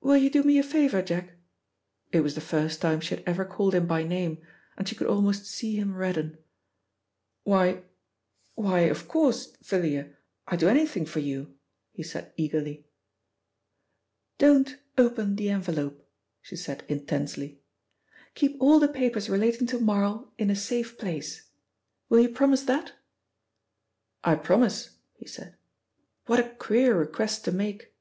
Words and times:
"Will 0.00 0.16
you 0.16 0.28
do 0.28 0.42
me 0.42 0.58
a 0.58 0.62
favour, 0.64 1.02
Jack?" 1.02 1.34
It 2.10 2.22
was 2.22 2.34
the 2.34 2.40
first 2.40 2.80
time 2.80 2.98
she 3.00 3.14
had 3.14 3.22
ever 3.28 3.44
called 3.44 3.76
him 3.76 3.86
by 3.86 4.02
name, 4.02 4.42
and 4.76 4.88
she 4.88 4.96
could 4.96 5.06
almost 5.06 5.46
see 5.46 5.76
him 5.76 5.94
redden. 5.94 6.38
"Why 7.44 7.84
why, 8.56 8.80
of 8.90 9.06
course, 9.06 9.52
Thalia, 9.62 10.16
I'd 10.48 10.58
do 10.58 10.66
anything 10.68 11.06
for 11.06 11.20
you." 11.20 11.54
he 11.92 12.02
said 12.02 12.32
eagerly. 12.36 12.88
"Don't 14.36 14.78
open 14.98 15.36
the 15.36 15.50
envelope," 15.50 16.04
she 16.40 16.56
said 16.56 16.82
intensely. 16.88 17.62
"Keep 18.34 18.56
all 18.60 18.80
the 18.80 18.88
papers 18.88 19.30
relating 19.30 19.68
to 19.68 19.78
Marl 19.78 20.32
in 20.38 20.50
a 20.50 20.56
safe 20.56 20.98
place. 20.98 21.50
Will 22.08 22.18
you 22.18 22.30
promise 22.30 22.62
that?" 22.64 22.94
"I 24.24 24.34
promise," 24.34 24.98
he 25.14 25.28
said. 25.28 25.54
"What 26.26 26.40
a 26.40 26.48
queer 26.56 26.98
request 26.98 27.44
to 27.44 27.52
make!" 27.52 27.94